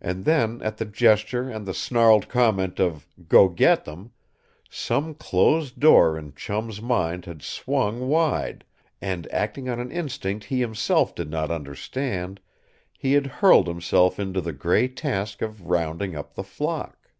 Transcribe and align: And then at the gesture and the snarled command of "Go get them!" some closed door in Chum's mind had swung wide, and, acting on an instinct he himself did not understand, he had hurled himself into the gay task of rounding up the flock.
And 0.00 0.26
then 0.26 0.62
at 0.62 0.76
the 0.76 0.84
gesture 0.84 1.48
and 1.50 1.66
the 1.66 1.74
snarled 1.74 2.28
command 2.28 2.78
of 2.78 3.08
"Go 3.26 3.48
get 3.48 3.84
them!" 3.84 4.12
some 4.70 5.12
closed 5.12 5.80
door 5.80 6.16
in 6.16 6.34
Chum's 6.34 6.80
mind 6.80 7.24
had 7.24 7.42
swung 7.42 8.06
wide, 8.08 8.64
and, 9.02 9.26
acting 9.32 9.68
on 9.68 9.80
an 9.80 9.90
instinct 9.90 10.44
he 10.44 10.60
himself 10.60 11.16
did 11.16 11.28
not 11.30 11.50
understand, 11.50 12.38
he 12.96 13.14
had 13.14 13.26
hurled 13.26 13.66
himself 13.66 14.20
into 14.20 14.40
the 14.40 14.52
gay 14.52 14.86
task 14.86 15.42
of 15.42 15.66
rounding 15.66 16.14
up 16.14 16.34
the 16.34 16.44
flock. 16.44 17.10